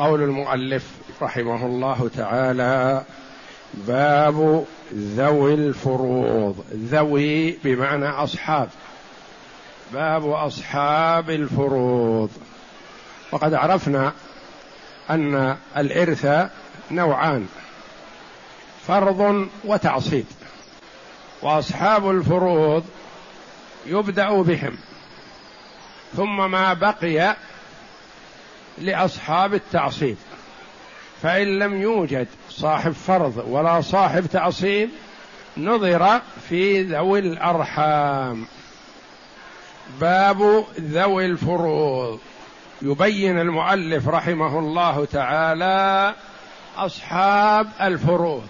[0.00, 0.84] قول المؤلف
[1.22, 3.04] رحمه الله تعالى
[3.74, 4.64] باب
[4.94, 6.64] ذوي الفروض.
[6.72, 8.68] ذوي بمعنى أصحاب.
[9.92, 12.30] باب أصحاب الفروض.
[13.32, 14.12] وقد عرفنا
[15.10, 16.50] أن الإرث
[16.90, 17.46] نوعان
[18.86, 20.26] فرض وتعصيب.
[21.42, 22.84] وأصحاب الفروض
[23.86, 24.76] يبدأ بهم.
[26.16, 27.36] ثم ما بقي
[28.78, 30.16] لأصحاب التعصيب.
[31.22, 34.90] فإن لم يوجد صاحب فرض ولا صاحب تعصيب
[35.56, 38.46] نظر في ذوي الأرحام.
[40.00, 42.20] باب ذوي الفروض.
[42.82, 46.14] يبين المؤلف رحمه الله تعالى
[46.76, 48.46] أصحاب الفروض.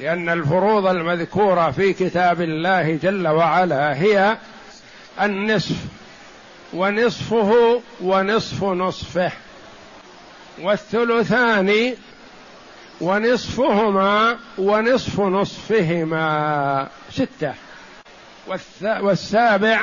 [0.00, 4.36] لأن الفروض المذكورة في كتاب الله جل وعلا هي
[5.22, 5.95] النصف.
[6.74, 9.32] ونصفه ونصف نصفه.
[10.58, 11.96] والثلثان
[13.00, 16.88] ونصفهما ونصف نصفهما.
[17.10, 17.54] ستة.
[18.82, 19.80] والسابع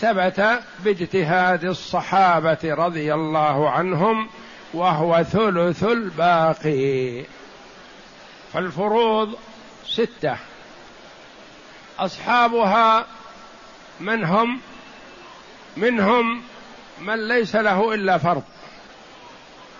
[0.00, 4.28] ثبت باجتهاد الصحابة رضي الله عنهم
[4.74, 7.24] وهو ثلث الباقي.
[8.52, 9.34] فالفروض
[9.86, 10.36] ستة.
[11.98, 13.06] أصحابها
[14.00, 14.60] من هم؟
[15.80, 16.42] منهم
[17.00, 18.42] من ليس له إلا فرض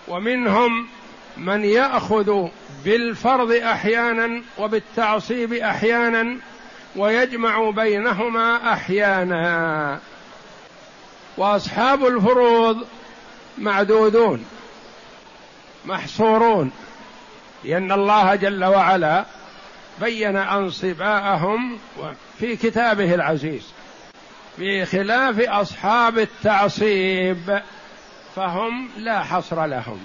[0.09, 0.89] ومنهم
[1.37, 2.49] من يأخذ
[2.85, 6.37] بالفرض أحيانا وبالتعصيب أحيانا
[6.97, 10.01] ويجمع بينهما أحيانا.
[11.37, 12.87] وأصحاب الفروض
[13.59, 14.45] معدودون
[15.87, 16.71] محصورون
[17.65, 19.25] لأن الله جل وعلا
[20.01, 21.79] بين انصباءهم
[22.39, 23.73] في كتابه العزيز.
[24.59, 27.63] بخلاف أصحاب التعصيب
[28.37, 30.01] فهم لا حصر لهم.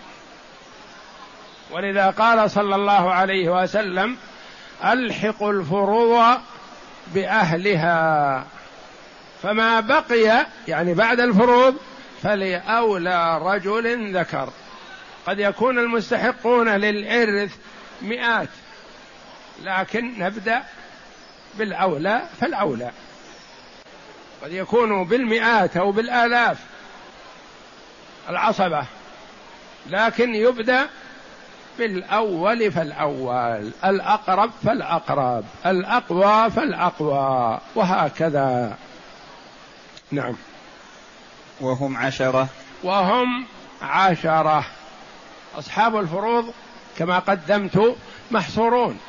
[1.72, 4.18] ولذا قال صلى الله عليه وسلم
[4.86, 6.38] الحقوا الفروض
[7.14, 8.46] بأهلها.
[9.44, 11.76] فما بقي يعني بعد الفروض
[12.24, 14.50] فلأولى رجل ذكر.
[15.28, 17.56] قد يكون المستحقون للإرث
[18.02, 18.50] مئات
[19.64, 20.64] لكن نبدأ
[21.58, 22.92] بالأولى فالأولى.
[24.44, 26.58] قد يكون بالمئات أو بالآلاف
[28.30, 28.86] العصبة
[29.88, 30.90] لكن يبدأ
[31.78, 38.78] بالأول فالأول الأقرب فالأقرب الأقوى فالأقوى وهكذا.
[40.12, 40.36] نعم.
[41.62, 42.48] وهم عشرة.
[42.84, 43.46] وهم
[43.82, 44.66] عشرة.
[45.56, 46.54] أصحاب الفروض
[46.98, 47.96] كما قدمت
[48.32, 49.00] محصورون.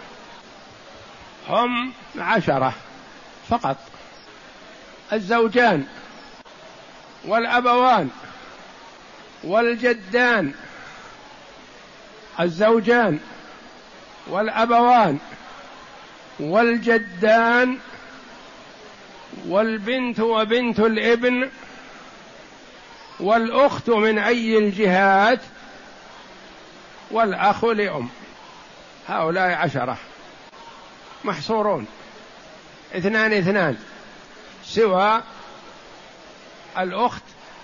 [1.48, 2.72] هم عشرة
[3.48, 3.76] فقط.
[5.12, 5.86] الزوجان
[7.24, 8.10] والأبوان
[9.44, 10.52] والجدان
[12.40, 13.18] الزوجان
[14.26, 15.18] والأبوان
[16.40, 17.78] والجدان
[19.48, 21.50] والبنت وبنت الابن
[23.20, 25.40] والأخت من أي الجهات
[27.10, 28.08] والأخ لأم.
[29.08, 29.96] هؤلاء عشرة.
[31.24, 31.86] محصورون.
[32.94, 33.76] اثنان اثنان.
[34.66, 35.22] سوى
[36.78, 37.22] الأخت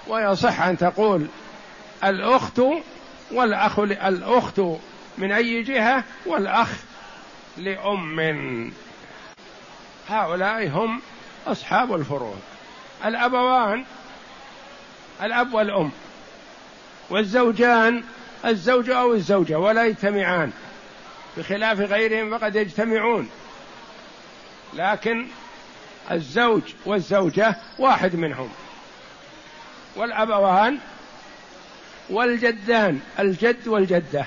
[0.08, 1.26] ويصح أن تقول
[2.04, 2.60] الأخت
[3.32, 4.60] والأخ الأخت
[5.18, 6.68] من أي جهة والأخ
[7.56, 8.72] لأم.
[10.08, 11.00] هؤلاء هم
[11.46, 12.40] أصحاب الفروض
[13.04, 13.84] الأبوان
[15.22, 15.90] الأب والأم
[17.10, 18.04] والزوجان
[18.44, 20.52] الزوج أو الزوجة ولا يجتمعان.
[21.36, 23.30] بخلاف غيرهم فقد يجتمعون.
[24.74, 25.26] لكن
[26.10, 28.48] الزوج والزوجة واحد منهم.
[29.96, 30.78] والأبوان
[32.10, 34.26] والجدان الجد والجدة.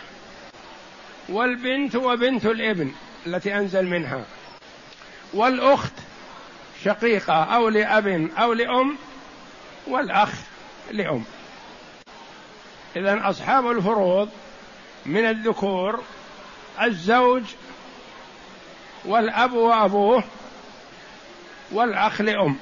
[1.30, 2.92] والبنت وبنت الابن
[3.28, 4.26] التي أنزل منها.
[5.34, 5.94] والأخت
[6.84, 8.98] شقيقة أو لأب أو لأم
[9.88, 10.30] والأخ
[10.92, 11.24] لأم.
[12.96, 14.30] إذا أصحاب الفروض
[15.06, 16.04] من الذكور
[16.82, 17.44] الزوج
[19.06, 20.24] والأب وأبوه
[21.74, 22.56] والأخ لأم.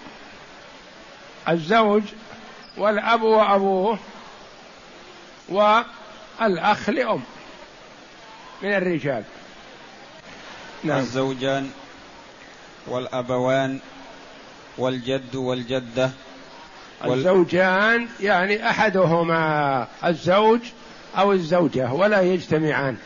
[1.50, 2.04] الزوج
[2.78, 4.00] والأب وأبوه
[5.50, 7.22] والأخ لأم.
[8.62, 9.24] من الرجال.
[10.84, 11.00] نعم.
[11.00, 11.72] الزوجان
[12.88, 13.80] والأبوان
[14.78, 16.12] والجد والجدة
[17.06, 17.20] وال...
[17.20, 20.60] الزوجان يعني أحدهما الزوج
[21.18, 22.98] أو الزوجة ولا يجتمعان.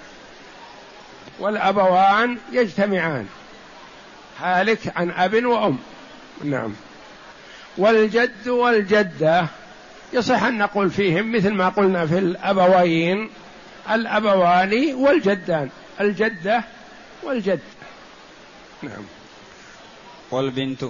[1.39, 3.27] والأبوان يجتمعان.
[4.39, 5.79] هالك عن أب وأم.
[6.43, 6.73] نعم.
[7.77, 9.47] والجد والجدة
[10.13, 13.29] يصح أن نقول فيهم مثل ما قلنا في الأبوين
[13.91, 15.69] الأبوان والجدان
[16.01, 16.63] الجدة
[17.23, 17.59] والجد.
[18.83, 19.03] نعم.
[20.31, 20.85] والبنت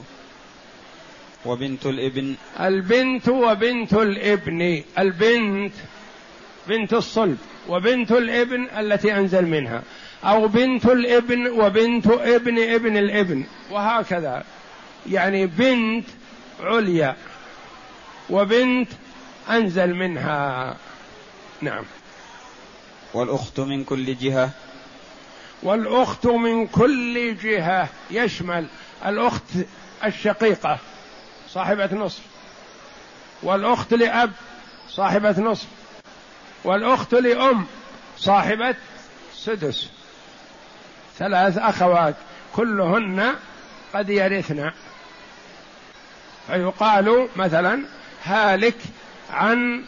[1.45, 2.35] وبنت الإبن.
[2.59, 5.73] البنت وبنت الإبن البنت
[6.67, 7.37] بنت الصلب
[7.69, 9.83] وبنت الإبن التي أنزل منها
[10.23, 14.43] أو بنت الإبن وبنت ابن ابن الإبن وهكذا.
[15.09, 16.07] يعني بنت
[16.59, 17.15] عليا
[18.29, 18.89] وبنت
[19.49, 20.77] أنزل منها.
[21.61, 21.83] نعم.
[23.13, 24.49] والأخت من كل جهة؟
[25.63, 27.89] والأخت من كل جهة.
[28.11, 28.67] يشمل
[29.05, 29.43] الأخت
[30.03, 30.79] الشقيقة
[31.49, 32.21] صاحبة نصف.
[33.43, 34.31] والأخت لأب
[34.89, 35.67] صاحبة نصف.
[36.63, 37.65] والأخت لأم
[38.17, 38.75] صاحبة
[39.35, 39.89] سدس.
[41.17, 42.15] ثلاث أخوات
[42.55, 43.33] كلهن
[43.93, 44.71] قد يرثن.
[46.47, 47.83] فيقال مثلا
[48.23, 48.77] هالك
[49.33, 49.83] عن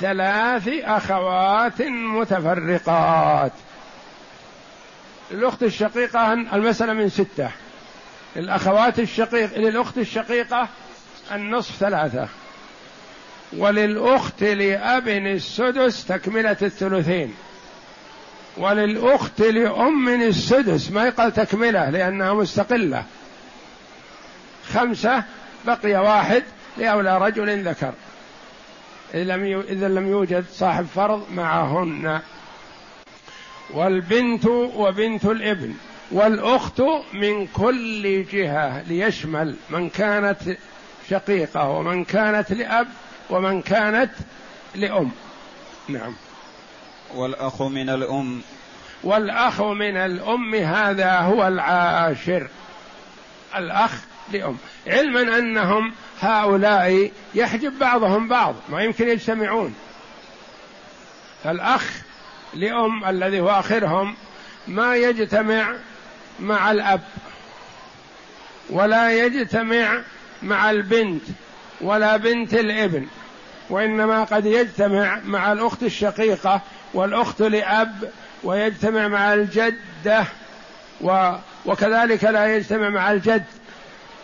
[0.00, 3.52] ثلاث أخوات متفرقات.
[5.30, 7.50] الأخت الشقيقة المسألة من ستة.
[8.36, 10.68] الأخوات الشقيق للأخت الشقيقة
[11.32, 12.28] النصف ثلاثة.
[13.56, 17.34] وللأخت لأب السدس تكملة الثلثين.
[18.56, 23.04] وللأخت لأم السدس ما يقال تكملة لأنها مستقلة.
[24.74, 25.24] خمسة
[25.66, 26.42] بقي واحد
[26.76, 27.92] لأولى رجل ذكر.
[29.14, 32.20] إذا لم يوجد صاحب فرض معهن.
[33.74, 35.74] والبنت وبنت الابن
[36.10, 36.82] والأخت
[37.12, 40.38] من كل جهة ليشمل من كانت
[41.10, 42.88] شقيقة ومن كانت لأب
[43.30, 44.10] ومن كانت
[44.74, 45.10] لأم.
[45.88, 46.14] نعم.
[47.14, 48.40] والأخ من الأم.
[49.04, 52.48] والأخ من الأم هذا هو العاشر.
[53.56, 53.92] الأخ
[54.32, 59.74] لام علما أنهم هؤلاء يحجب بعضهم بعض ما يمكن يجتمعون.
[61.44, 61.92] فالأخ
[62.54, 64.14] لأم الذي هو آخرهم
[64.68, 65.74] ما يجتمع
[66.40, 67.00] مع الأب
[68.70, 70.00] ولا يجتمع
[70.42, 71.22] مع البنت
[71.80, 73.06] ولا بنت الابن
[73.70, 76.60] وإنما قد يجتمع مع الأخت الشقيقة
[76.94, 78.10] والأخت لأب
[78.44, 80.24] ويجتمع مع الجدة
[81.00, 81.32] و
[81.66, 83.44] وكذلك لا يجتمع مع الجد.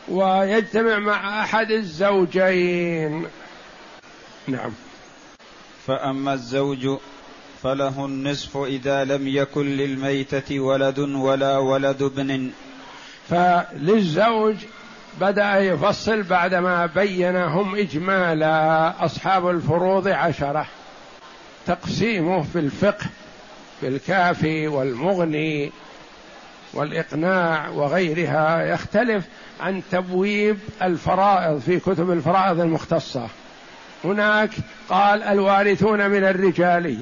[0.08, 3.26] ويجتمع مع أحد الزوجين.
[4.48, 4.72] نعم.
[5.86, 6.98] فأما الزوج
[7.62, 12.50] فله النصف إذا لم يكن للميتة ولد ولا ولد ابن.
[13.28, 14.56] فللزوج
[15.20, 20.66] بدأ يفصل بعدما بينهم إجمالا أصحاب الفروض عشرة.
[21.66, 23.06] تقسيمه في الفقه
[23.80, 25.72] في الكافي والمغني.
[26.74, 29.24] والإقناع وغيرها يختلف
[29.60, 33.28] عن تبويب الفرائض في كتب الفرائض المختصة.
[34.04, 34.50] هناك
[34.88, 36.98] قال الوارثون من الرجال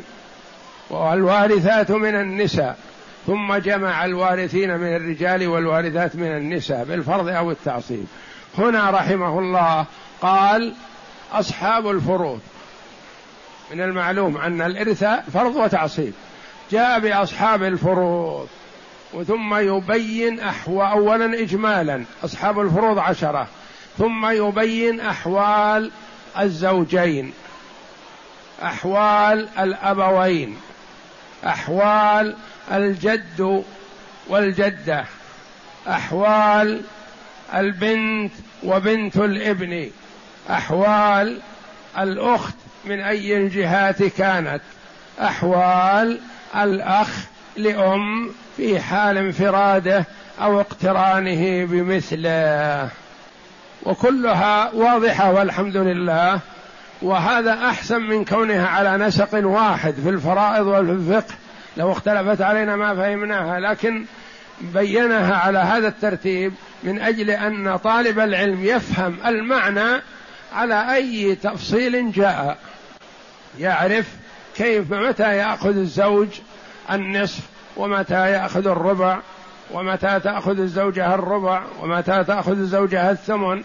[0.90, 2.78] والوارثات من النساء
[3.26, 8.06] ثم جمع الوارثين من الرجال والوارثات من النساء بالفرض أو التعصيب.
[8.58, 9.86] هنا رحمه الله
[10.20, 10.74] قال
[11.32, 12.40] أصحاب الفروض.
[13.72, 16.12] من المعلوم أن الارث فرض وتعصيب.
[16.70, 18.48] جاء بأصحاب الفروض.
[19.12, 23.48] وثم يبين أحوال أولا إجمالا أصحاب الفروض عشرة.
[23.98, 25.90] ثم يبين أحوال
[26.38, 27.32] الزوجين
[28.62, 30.56] أحوال الأبوين
[31.46, 32.36] أحوال
[32.72, 33.64] الجد
[34.28, 35.04] والجدة
[35.88, 36.82] أحوال
[37.54, 39.90] البنت وبنت الابن
[40.50, 41.40] أحوال
[41.98, 42.54] الأخت
[42.84, 44.62] من أي الجهات كانت
[45.20, 46.20] أحوال
[46.56, 47.08] الأخ
[47.56, 50.04] لأم في حال انفراده
[50.40, 52.88] أو اقترانه بمثله.
[53.82, 56.40] وكلها واضحة والحمد لله.
[57.02, 61.34] وهذا أحسن من كونها على نسق واحد في الفرائض وفي الفقه.
[61.76, 64.04] لو اختلفت علينا ما فهمناها لكن
[64.60, 70.02] بينها على هذا الترتيب من أجل أن طالب العلم يفهم المعنى
[70.54, 72.58] على أي تفصيل جاء.
[73.58, 74.06] يعرف
[74.56, 76.28] كيف متى يأخذ الزوج
[76.90, 77.40] النصف
[77.76, 79.18] ومتى يأخذ الربع
[79.72, 83.62] ومتى تأخذ الزوجه الربع ومتى تأخذ الزوجه الثمن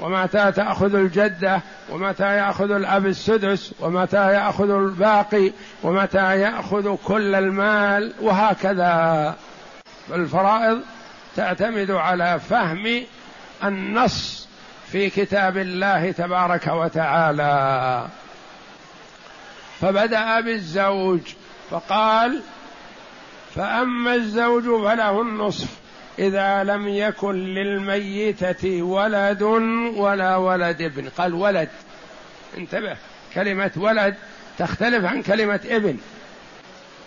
[0.00, 5.52] ومتى تأخذ الجدة ومتى يأخذ الأب السدس ومتى يأخذ الباقي
[5.82, 9.34] ومتى يأخذ كل المال وهكذا.
[10.14, 10.80] الفرائض
[11.36, 13.02] تعتمد على فهم
[13.64, 14.48] النص
[14.92, 18.06] في كتاب الله تبارك وتعالى.
[19.80, 21.20] فبدأ بالزوج.
[21.72, 22.40] فقال
[23.54, 25.68] فأما الزوج فله النصف
[26.18, 29.42] إذا لم يكن للميتة ولد
[29.96, 31.08] ولا ولد ابن.
[31.08, 31.68] قال ولد.
[32.58, 32.96] انتبه.
[33.34, 34.14] كلمة ولد
[34.58, 35.98] تختلف عن كلمة ابن.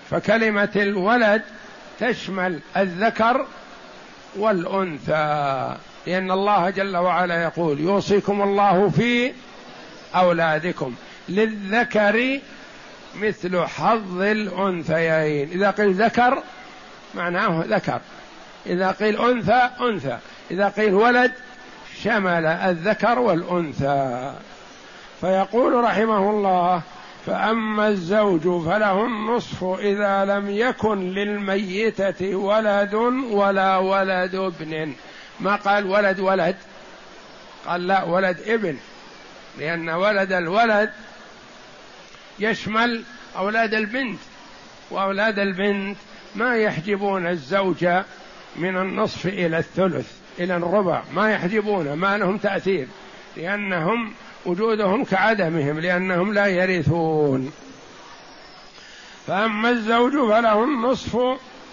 [0.09, 1.41] فكلمة الولد
[1.99, 3.45] تشمل الذكر
[4.35, 5.75] والأنثى
[6.07, 9.33] لأن الله جل وعلا يقول يوصيكم الله في
[10.15, 10.95] أولادكم
[11.29, 12.39] للذكر
[13.21, 15.49] مثل حظ الأنثيين.
[15.51, 16.43] إذا قيل ذكر
[17.15, 18.01] معناه ذكر.
[18.65, 20.17] إذا قيل أنثى أنثى.
[20.51, 21.31] إذا قيل ولد
[22.01, 24.33] شمل الذكر والأنثى.
[25.21, 26.81] فيقول رحمه الله
[27.25, 32.93] فأما الزوج فله النصف إذا لم يكن للميتة ولد
[33.31, 34.93] ولا ولد ابن.
[35.39, 36.55] ما قال ولد ولد؟
[37.67, 38.77] قال لا ولد ابن.
[39.59, 40.91] لأن ولد الولد
[42.39, 43.03] يشمل
[43.37, 44.19] أولاد البنت
[44.91, 45.97] وأولاد البنت
[46.35, 47.87] ما يحجبون الزوج
[48.55, 52.87] من النصف إلى الثلث إلى الربع ما يحجبونه ما لهم تأثير
[53.37, 54.13] لأنهم
[54.45, 57.51] وجودهم كعدمهم لأنهم لا يرثون.
[59.27, 61.17] فأما الزوج فله النصف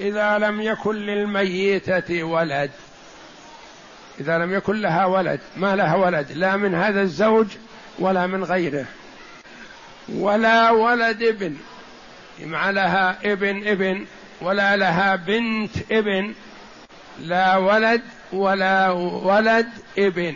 [0.00, 2.70] إذا لم يكن للميتة ولد.
[4.20, 7.46] إذا لم يكن لها ولد ما لها ولد لا من هذا الزوج
[7.98, 8.86] ولا من غيره.
[10.08, 11.56] ولا ولد ابن.
[12.44, 14.06] مع لها ابن ابن
[14.40, 16.34] ولا لها بنت ابن.
[17.20, 18.90] لا ولد ولا
[19.22, 19.68] ولد
[19.98, 20.34] ابن.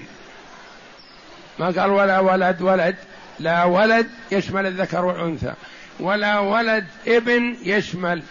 [1.59, 2.97] ما قال ولا ولد ولد.
[3.39, 5.53] لا ولد يشمل الذكر والأنثى.
[6.01, 8.23] ولا ولد ابن يشمل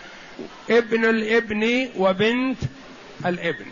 [0.70, 2.58] ابن الابن وبنت
[3.26, 3.66] الابن.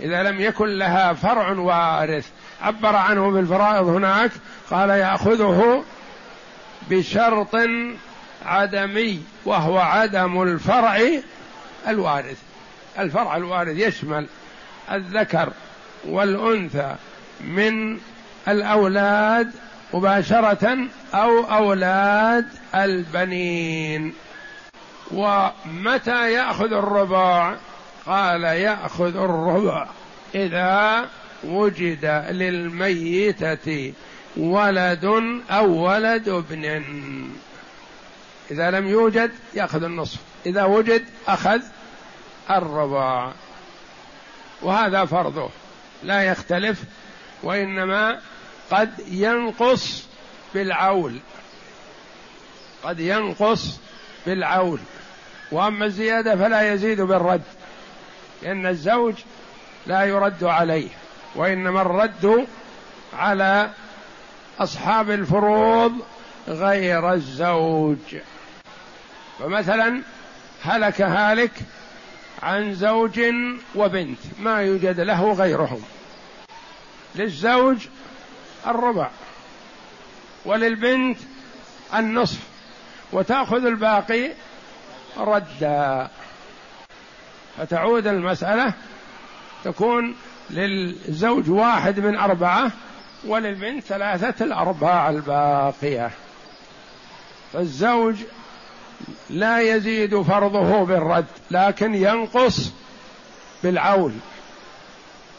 [0.00, 2.28] إذا لم يكن لها فرع وارث.
[2.62, 4.30] عبر عنه بالفرائض هناك.
[4.70, 5.84] قال يأخذه
[6.90, 7.56] بشرط
[8.44, 11.00] عدمي وهو عدم الفرع
[11.88, 12.38] الوارث.
[12.98, 14.26] الفرع الوارث يشمل
[14.92, 15.52] الذكر
[16.04, 16.94] والأنثى
[17.40, 17.98] من
[18.48, 19.50] الأولاد
[19.94, 20.78] مباشرة
[21.14, 24.14] أو أولاد البنين.
[25.10, 27.54] ومتى يأخذ الربع؟
[28.06, 29.86] قال يأخذ الربع
[30.34, 31.08] إذا
[31.44, 33.92] وجد للميتة
[34.36, 35.04] ولد
[35.50, 36.64] أو ولد ابن.
[38.50, 41.60] إذا لم يوجد يأخذ النصف إذا وجد أخذ
[42.50, 43.32] الربع
[44.62, 45.50] وهذا فرضه
[46.02, 46.82] لا يختلف
[47.42, 48.20] وإنما
[48.70, 50.04] قد ينقص
[50.54, 51.18] بالعول.
[52.84, 53.78] قد ينقص
[54.26, 54.78] بالعول.
[55.52, 57.42] وأما الزيادة فلا يزيد بالرد
[58.42, 59.14] لأن الزوج
[59.86, 60.88] لا يرد عليه
[61.34, 62.46] وإنما الرد
[63.18, 63.70] على
[64.60, 65.92] أصحاب الفروض
[66.48, 68.16] غير الزوج.
[69.38, 70.02] فمثلا
[70.62, 71.52] هلك هالك
[72.42, 73.20] عن زوج
[73.74, 75.82] وبنت ما يوجد له غيرهم.
[77.14, 77.86] للزوج
[78.66, 79.10] الربع
[80.44, 81.18] وللبنت
[81.94, 82.38] النصف
[83.12, 84.30] وتأخذ الباقي
[85.18, 86.10] ردا.
[87.58, 88.72] فتعود المسألة
[89.64, 90.14] تكون
[90.50, 92.72] للزوج واحد من أربعة
[93.24, 96.10] وللبنت ثلاثة الأرباع الباقية.
[97.52, 98.14] فالزوج
[99.30, 102.72] لا يزيد فرضه بالرد لكن ينقص
[103.62, 104.12] بالعول.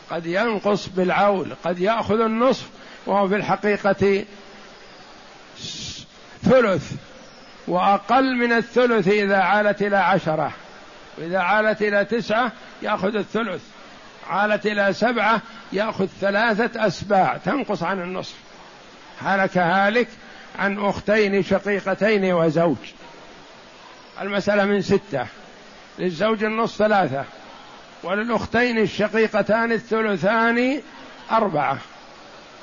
[0.09, 2.69] قد ينقص بالعول قد يأخذ النصف
[3.05, 4.25] وهو في الحقيقة
[6.43, 6.91] ثلث
[7.67, 10.51] وأقل من الثلث إذا عالت إلى عشرة.
[11.17, 13.61] واذا عالت إلى تسعة يأخذ الثلث.
[14.29, 15.41] عالت إلى سبعة
[15.73, 18.35] يأخذ ثلاثة أسباع تنقص عن النصف.
[19.21, 20.07] هلك هالك
[20.59, 22.77] عن أختين شقيقتين وزوج.
[24.21, 25.25] المسألة من ستة.
[25.99, 27.23] للزوج النصف ثلاثة
[28.03, 30.81] وللأختين الشقيقتان الثلثان
[31.31, 31.77] أربعة.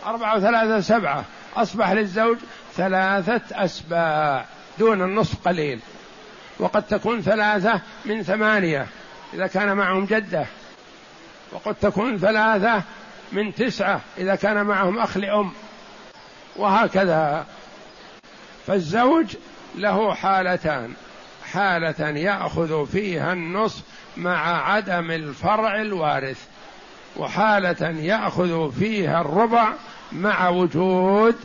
[0.07, 1.25] أربعة وثلاثة سبعة.
[1.57, 2.38] أصبح للزوج
[2.76, 4.45] ثلاثة أسباع
[4.79, 5.81] دون النصف قليل.
[6.59, 8.87] وقد تكون ثلاثة من ثمانية
[9.35, 10.47] إذا كان معهم جدة.
[11.52, 12.83] وقد تكون ثلاثة
[13.33, 15.52] من تسعة إذا كان معهم أخ لأم.
[16.57, 17.47] وهكذا.
[18.66, 19.37] فالزوج
[19.75, 20.95] له حالتان.
[21.52, 23.83] حالة يأخذ فيها النصف
[24.16, 26.47] مع عدم الفرع الوارث.
[27.16, 29.73] وحالة يأخذ فيها الربع
[30.12, 31.37] مع وجود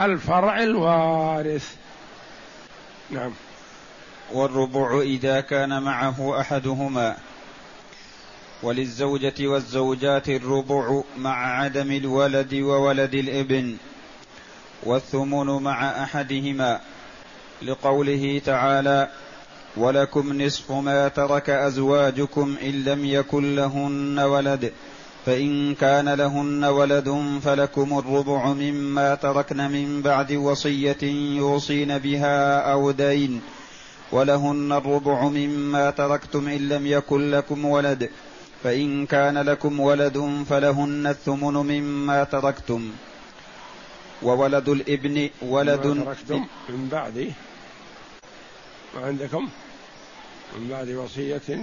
[0.00, 1.74] الفرع الوارث.
[3.10, 3.32] نعم.
[4.32, 7.16] والربع إذا كان معه أحدهما.
[8.62, 13.76] وللزوجة والزوجات الربع مع عدم الولد وولد الابن
[14.82, 16.80] والثمن مع أحدهما
[17.62, 19.08] لقوله تعالى
[19.76, 24.72] ولكم نصف ما ترك أزواجكم إن لم يكن لهن ولد
[25.26, 31.02] فإن كان لهن ولد فلكم الربع مما تركن من بعد وصية
[31.36, 33.40] يوصين بها أو دين
[34.12, 38.10] ولهن الربع مما تركتم إن لم يكن لكم ولد.
[38.62, 42.92] فإن كان لكم ولد فلهن الثمن مما تركتم.
[44.22, 47.32] وولد الإبن ولد تركتم من بعد
[48.94, 49.48] ما عندكم؟
[50.58, 51.58] من بعد وصية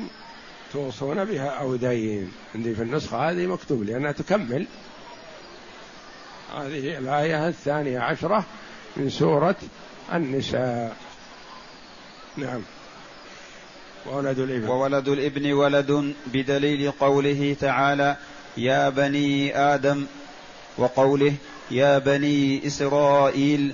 [0.74, 2.32] توصون بها أو دين.
[2.56, 4.68] عندي في النسخة هذه مكتوب لأنها تكمل.
[6.56, 8.46] هذه الآية الثانية عشرة
[8.98, 9.56] من سورة
[10.14, 10.96] النساء.
[12.38, 12.62] نعم.
[14.12, 14.68] وولد الإبن.
[14.68, 18.16] وولد الإبن ولد بدليل قوله تعالى
[18.58, 20.06] يا بني آدم
[20.78, 21.34] وقوله
[21.72, 23.74] يا بني إسرائيل.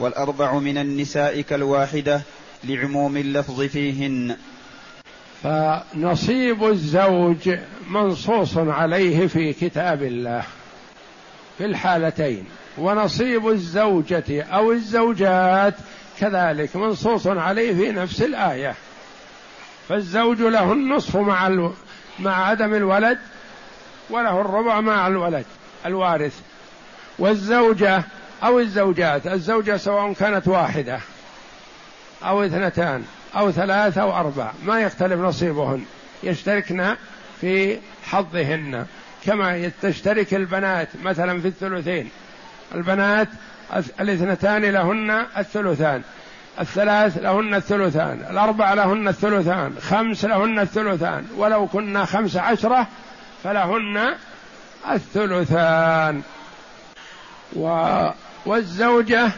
[0.00, 2.22] والأربع من النساء كالواحدة
[2.64, 4.36] لعموم اللفظ فيهن.
[5.42, 7.58] فنصيب الزوج
[7.90, 10.42] منصوص عليه في كتاب الله
[11.58, 12.44] في الحالتين
[12.78, 15.74] ونصيب الزوجة أو الزوجات
[16.20, 18.74] كذلك منصوص عليه في نفس الآية.
[19.88, 21.72] فالزوج له النصف مع ألو...
[22.18, 23.18] مع عدم الولد
[24.10, 25.44] وله الربع مع الولد
[25.86, 26.40] الوارث.
[27.18, 28.02] والزوجة
[28.42, 31.00] أو الزوجات الزوجة سواء كانت واحدة
[32.22, 33.04] أو اثنتان
[33.36, 35.84] أو ثلاث أو أربع ما يختلف نصيبهن
[36.22, 36.96] يشتركن
[37.40, 38.86] في حظهن.
[39.26, 42.10] كما تشترك البنات مثلا في الثلثين
[42.74, 43.28] البنات
[44.00, 46.02] الاثنتان لهن الثلثان.
[46.60, 48.26] الثلاث لهن الثلثان.
[48.30, 49.76] الأربع لهن الثلثان.
[49.82, 51.26] خمس لهن الثلثان.
[51.36, 52.86] ولو كنا خمس عشرة
[53.44, 54.14] فلهن
[54.90, 56.22] الثلثان.
[57.56, 57.66] و
[58.46, 59.30] والزوجة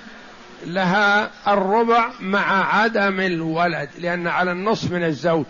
[0.67, 5.47] لها الربع مع عدم الولد لأن على النصف من الزوج.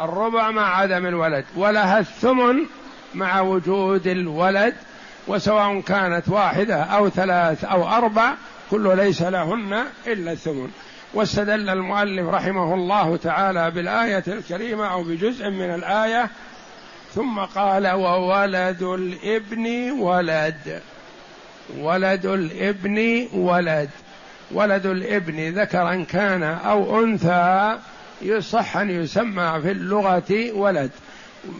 [0.00, 1.44] الربع مع عدم الولد.
[1.56, 2.56] ولها الثمن
[3.14, 4.74] مع وجود الولد.
[5.26, 8.34] وسواء كانت واحدة أو ثلاث أو أربع
[8.70, 10.70] كل ليس لهن إلا الثمن.
[11.14, 16.30] واستدل المؤلف رحمه الله تعالى بالآية الكريمة أو بجزء من الآية
[17.14, 20.80] ثم قال وولد الإبن ولد.
[21.78, 23.90] ولد الإبن ولد.
[24.52, 27.78] ولد الإبن ذكرا كان أو أنثى
[28.22, 30.90] يصح أن يسمى في اللغة ولد.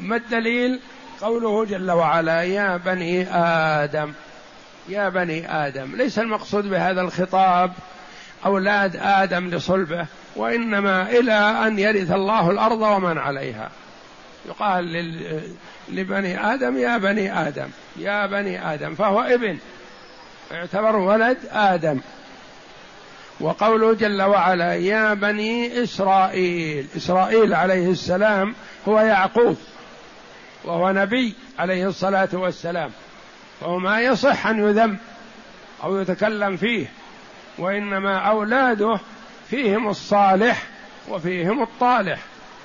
[0.00, 0.80] ما الدليل؟
[1.20, 4.12] قوله جل وعلا يا بني آدم
[4.88, 7.72] يا بني آدم ليس المقصود بهذا الخطاب
[8.46, 13.70] أولاد آدم لصلبه وإنما إلى أن يرث الله الأرض ومن عليها.
[14.48, 14.92] يقال
[15.88, 19.58] لبني آدم يا بني آدم يا بني آدم فهو ابن
[20.50, 22.00] يعتبر ولد آدم.
[23.40, 28.54] وقوله جل وعلا يا بني إسرائيل إسرائيل عليه السلام
[28.88, 29.56] هو يعقوب.
[30.64, 32.90] وهو نبي عليه الصلاة والسلام.
[33.60, 34.96] فهو ما يصح أن يذم
[35.84, 36.86] أو يتكلم فيه
[37.58, 39.00] وإنما أولاده
[39.50, 40.62] فيهم الصالح
[41.08, 42.18] وفيهم الطالح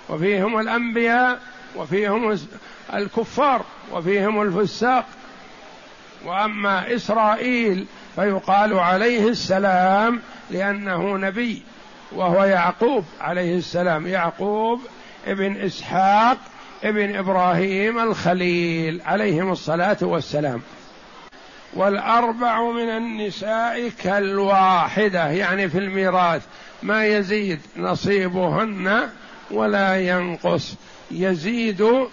[0.09, 1.39] وفيهم الأنبياء
[1.75, 2.37] وفيهم
[2.93, 5.05] الكفار وفيهم الفساق.
[6.25, 7.85] وأما إسرائيل
[8.15, 11.63] فيقال عليه السلام لأنه نبي
[12.11, 14.81] وهو يعقوب عليه السلام يعقوب
[15.27, 16.37] ابن إسحاق
[16.83, 20.61] ابن إبراهيم الخليل عليهم الصلاة والسلام.
[21.73, 26.45] والأربع من النساء كالواحدة يعني في الميراث.
[26.83, 29.09] ما يزيد نصيبهن
[29.51, 30.75] ولا ينقص.
[31.11, 32.07] يزيد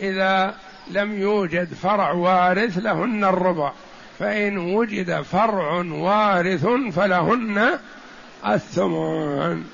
[0.00, 0.54] إذا
[0.90, 3.72] لم يوجد فرع وارث لهن الربع.
[4.18, 7.78] فإن وجد فرع وارث فلهن
[8.46, 9.64] الثمن.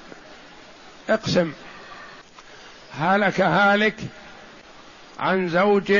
[1.10, 1.52] اقسم.
[2.98, 3.94] هلك هالك
[5.18, 5.92] عن زوج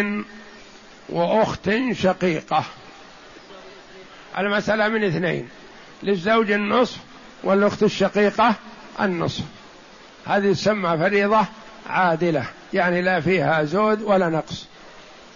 [1.09, 2.65] وأخت شقيقة.
[4.39, 5.49] المسألة من اثنين
[6.03, 6.99] للزوج النصف
[7.43, 8.55] والأخت الشقيقة
[9.01, 9.45] النصف.
[10.27, 11.47] هذه تسمى فريضة
[11.87, 14.67] عادلة يعني لا فيها زود ولا نقص.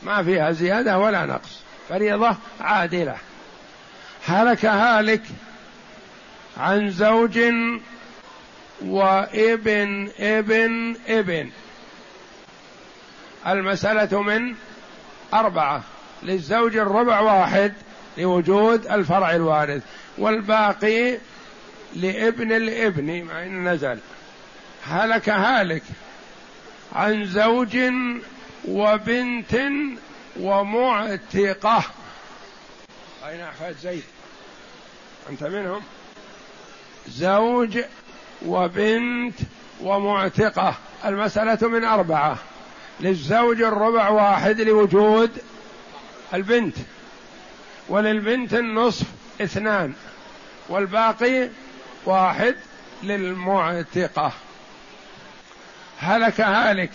[0.03, 3.17] ما فيها زيادة ولا نقص فريضة عادلة.
[4.27, 5.23] هلك هالك
[6.57, 7.38] عن زوج
[8.85, 11.51] وابن ابن ابن.
[13.46, 14.55] المسألة من
[15.35, 15.83] أربعة.
[16.22, 17.72] للزوج الربع واحد
[18.18, 19.83] لوجود الفرع الوارث
[20.18, 21.18] والباقي
[21.96, 23.98] لابن الابن مع إن نزل.
[24.87, 25.83] هلك هالك
[26.92, 27.79] عن زوج
[28.68, 29.61] وبنت
[30.40, 31.83] ومعتقة.
[33.29, 34.05] أين أحفاد زيد؟
[35.31, 35.83] أنت منهم؟
[37.09, 37.79] زوج
[38.46, 39.35] وبنت
[39.81, 40.74] ومعتقة.
[41.05, 42.38] المسألة من أربعة.
[43.00, 45.30] للزوج الربع واحد لوجود
[46.34, 46.76] البنت
[47.88, 49.06] وللبنت النصف
[49.40, 49.92] اثنان
[50.68, 51.48] والباقي
[52.04, 52.54] واحد
[53.02, 54.32] للمعتقة.
[55.98, 56.92] هلك هالك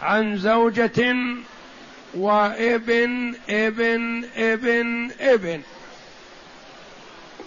[0.00, 1.14] عن زوجة
[2.14, 5.62] وابن ابن ابن ابن.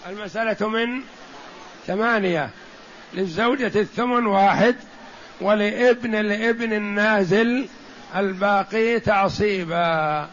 [0.06, 1.02] المسألة من
[1.86, 2.50] ثمانية
[3.14, 4.76] للزوجة الثمن واحد
[5.40, 7.68] ولابن الابن النازل
[8.16, 10.28] الباقي تعصيبا.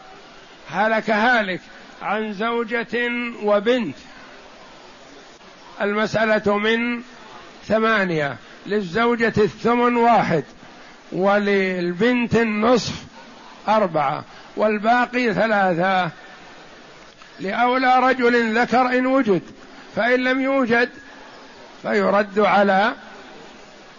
[0.70, 1.60] هلك هالك
[2.02, 3.10] عن زوجة
[3.42, 3.96] وبنت.
[5.80, 7.02] المسألة من
[7.66, 8.36] ثمانية.
[8.66, 10.44] للزوجة الثمن واحد
[11.12, 13.04] وللبنت النصف
[13.68, 14.24] أربعة
[14.56, 16.10] والباقي ثلاثة.
[17.40, 19.42] لأولى رجل ذكر إن وجد
[19.96, 20.88] فإن لم يوجد
[21.82, 22.92] فيرد على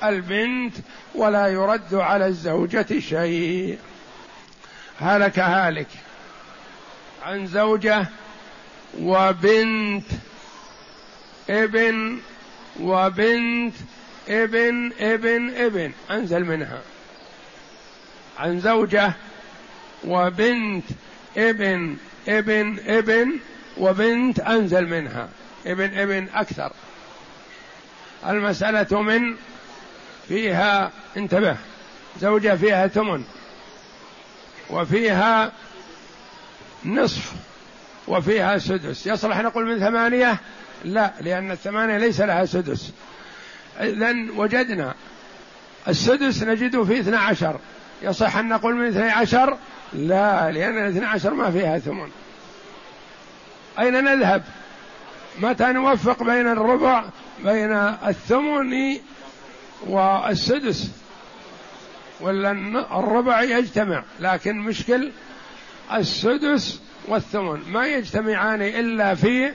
[0.03, 0.73] البنت
[1.15, 3.77] ولا يرد على الزوجة شيء.
[4.99, 5.87] هلك هالك
[7.23, 8.07] عن زوجة
[8.99, 10.05] وبنت
[11.49, 12.19] ابن
[12.79, 13.75] وبنت
[14.29, 15.91] ابن ابن ابن.
[16.11, 16.81] أنزل منها.
[18.37, 19.13] عن زوجة
[20.03, 20.85] وبنت
[21.37, 23.39] ابن ابن ابن
[23.77, 25.29] وبنت أنزل منها.
[25.65, 26.71] ابن ابن أكثر.
[28.27, 29.35] المسألة من
[30.27, 31.57] فيها انتبه
[32.21, 33.23] زوجة فيها ثمن
[34.69, 35.51] وفيها
[36.85, 37.33] نصف
[38.07, 39.07] وفيها سدس.
[39.07, 40.37] يصلح نقول من ثمانية؟
[40.85, 42.91] لا لأن الثمانية ليس لها سدس.
[43.79, 44.93] إذا وجدنا
[45.87, 47.59] السدس نجده في اثنى عشر.
[48.01, 49.57] يصح أن نقول من اثني عشر؟
[49.93, 52.09] لا لأن الاثنى عشر ما فيها ثمن.
[53.79, 54.43] أين نذهب؟
[55.39, 57.03] متى نوفق بين الربع
[57.43, 57.71] بين
[58.07, 58.97] الثمن
[59.81, 60.91] والسدس
[62.21, 62.51] ولا
[62.99, 65.11] الربع يجتمع لكن مشكل
[65.93, 69.53] السدس والثمن ما يجتمعان إلا في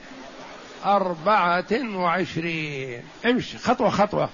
[0.84, 3.02] أربعة وعشرين.
[3.26, 4.28] امشي خطوة خطوة.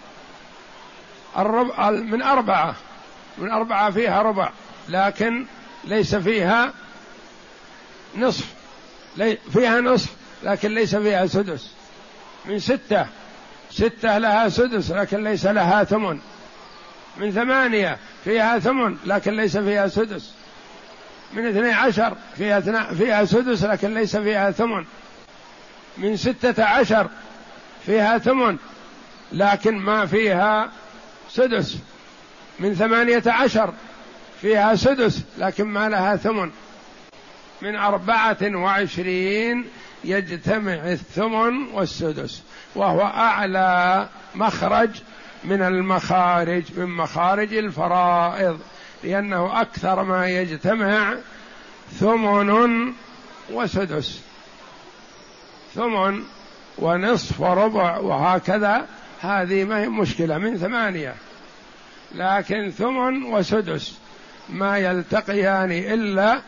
[1.38, 2.77] الربع من أربعة
[3.38, 4.51] من أربعة فيها ربع
[4.88, 5.46] لكن
[5.85, 6.72] ليس فيها
[8.16, 8.55] نصف
[9.53, 10.11] فيها نصف
[10.42, 11.70] لكن ليس فيها سدس.
[12.44, 13.07] من ستة
[13.77, 16.19] ستة لها سدس لكن ليس لها ثمن.
[17.17, 20.35] من ثمانية فيها ثمن لكن ليس فيها سدس.
[21.33, 22.61] من اثني عشر فيها,
[22.95, 24.85] فيها سدس لكن ليس فيها ثمن.
[25.99, 27.09] من ستة عشر
[27.87, 28.57] فيها ثمن
[29.33, 30.71] لكن ما فيها
[31.31, 31.79] سدس.
[32.59, 33.75] من ثمانية عشر
[34.41, 36.51] فيها سدس لكن ما لها ثمن.
[37.62, 39.65] من أربعة وعشرين
[40.07, 42.42] يجتمع الثمن والسدس
[42.75, 44.90] وهو أعلى مخرج
[45.45, 48.61] من المخارج من مخارج الفرائض
[49.05, 51.14] لأنه أكثر ما يجتمع
[52.01, 52.92] ثمن
[53.53, 54.21] وسدس.
[55.75, 56.23] ثمن
[56.79, 58.87] ونصف وربع وهكذا
[59.21, 61.14] هذه ما هي مشكلة من ثمانية.
[62.14, 63.99] لكن ثمن وسدس
[64.49, 66.40] ما يلتقيان إلا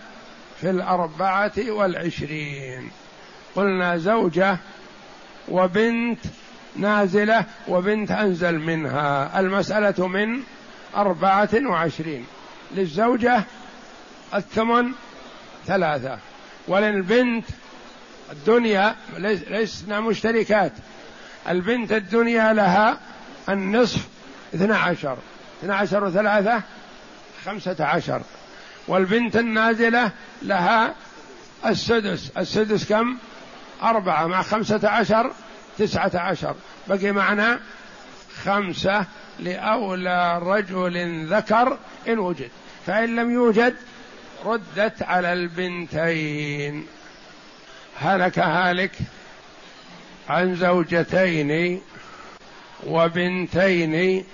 [0.61, 2.91] في الأربعة والعشرين.
[3.57, 4.59] قلنا زوجة
[5.49, 6.21] وبنت
[6.77, 9.41] نازلة وبنت أنزل منها.
[9.41, 10.43] المسألة من
[10.97, 12.27] أربعة وعشرين.
[12.75, 13.43] للزوجة
[14.35, 14.93] الثمن
[15.67, 16.19] ثلاثة.
[16.69, 17.45] وللبنت
[18.33, 20.73] الدنيا لسنا مشتركات.
[21.49, 22.99] البنت الدنيا لها
[23.49, 24.09] النصف
[24.55, 25.19] اثنى عشر.
[25.63, 26.63] اثنى عشر وثلاثة
[27.45, 28.23] خمسة عشر.
[28.89, 30.11] والبنت النازلة
[30.43, 30.95] لها
[31.67, 32.31] السدس.
[32.39, 33.19] السدس كم؟
[33.83, 35.33] أربعة مع خمسة عشر
[35.79, 36.55] تسعة عشر.
[36.89, 37.61] بقي معنا
[38.45, 39.05] خمسة
[39.39, 42.51] لأولى رجل ذكر إن وجد.
[42.87, 43.75] فإن لم يوجد
[44.45, 46.87] ردت على البنتين.
[48.01, 48.93] هلك هالك
[50.29, 51.81] عن زوجتين
[52.87, 54.25] وبنتين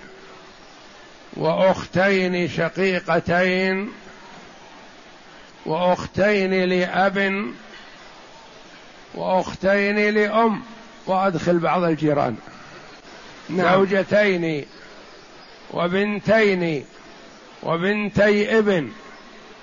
[1.33, 3.91] وأختين شقيقتين
[5.65, 7.45] وأختين لأب
[9.13, 10.63] وأختين لأم
[11.05, 12.37] وأدخل بعض الجيران.
[13.49, 13.73] نعم.
[13.73, 14.65] زوجتين
[15.71, 16.85] وبنتين
[17.63, 18.91] وبنتي ابن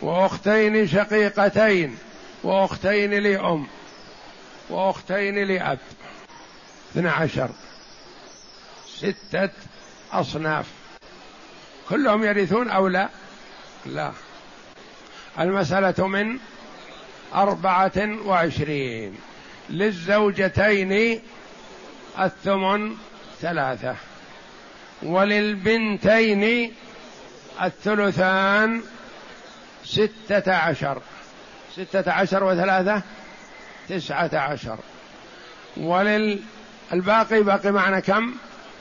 [0.01, 1.99] وأختين شقيقتين
[2.43, 3.67] وأختين لأم
[4.71, 5.79] وأختين لأب.
[6.93, 7.51] اثنى عشر.
[8.87, 9.51] ستة
[10.13, 10.67] أصناف.
[11.89, 13.09] كلهم يرثون أو لا؟
[13.87, 14.13] لا.
[15.39, 16.39] المسألة من
[17.35, 19.19] أربعة وعشرين.
[19.73, 21.21] للزوجتين
[22.19, 22.97] الثمن
[23.41, 23.95] ثلاثة
[25.03, 26.75] وللبنتين
[27.63, 28.83] الثلثان
[29.85, 31.03] ستة عشر
[31.77, 33.03] ستة عشر وثلاثة
[33.89, 34.79] تسعة عشر
[35.77, 38.35] وللباقي باقي معنا كم؟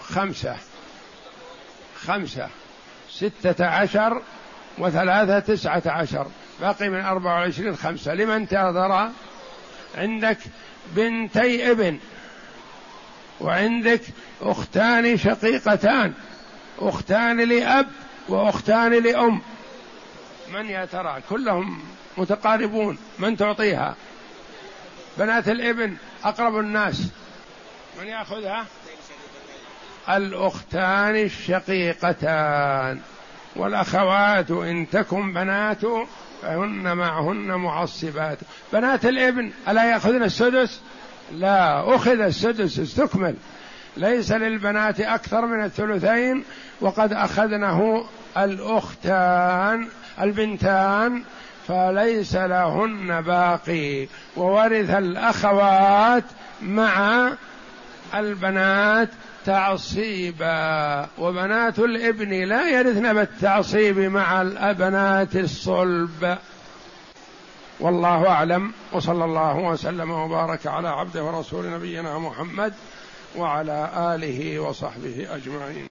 [0.03, 0.55] خمسة
[2.05, 2.47] خمسة
[3.09, 4.21] ستة عشر
[4.77, 6.27] وثلاثة تسعة عشر
[6.61, 9.09] باقي من أربعة وعشرين خمسة لمن تأذر
[9.95, 10.37] عندك
[10.87, 11.99] بنتي ابن.
[13.39, 14.01] وعندك
[14.41, 16.13] أختان شقيقتان.
[16.79, 17.89] أختان لأب
[18.29, 19.41] وأختان لأم.
[20.53, 21.81] من يا ترى؟ كلهم
[22.17, 22.97] متقاربون.
[23.19, 23.95] من تعطيها؟
[25.17, 27.01] بنات الابن أقرب الناس.
[27.99, 28.65] من يأخذها؟
[30.09, 33.01] الأختان الشقيقتان.
[33.55, 35.81] والأخوات إن تكن بنات
[36.41, 38.37] فهن معهن معصبات.
[38.73, 40.81] بنات الابن ألا يأخذن السدس؟
[41.33, 43.35] لا أخذ السدس استكمل.
[43.97, 46.43] ليس للبنات أكثر من الثلثين
[46.81, 48.05] وقد أخذنه
[48.37, 49.87] الأختان
[50.21, 51.23] البنتان
[51.67, 54.07] فليس لهن باقي.
[54.35, 56.23] وورث الأخوات
[56.61, 57.29] مع
[58.15, 59.09] البنات
[59.45, 66.37] تعصيبا وبنات الابن لا يرثن بالتعصيب مع البنات الصلب.
[67.79, 72.73] والله أعلم وصلى الله وسلم وبارك على عبده ورسول نبينا محمد
[73.35, 75.79] وعلى آله وصحبه أجمعين.